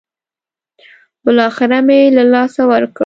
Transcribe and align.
بالاخره 1.23 1.79
مې 1.87 1.99
له 2.17 2.23
لاسه 2.33 2.61
ورکړ. 2.71 2.99